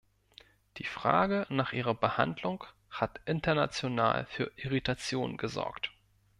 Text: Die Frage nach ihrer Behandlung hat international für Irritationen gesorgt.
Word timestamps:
Die 0.77 0.83
Frage 0.83 1.45
nach 1.51 1.73
ihrer 1.73 1.93
Behandlung 1.93 2.63
hat 2.89 3.21
international 3.27 4.25
für 4.25 4.51
Irritationen 4.55 5.37
gesorgt. 5.37 5.91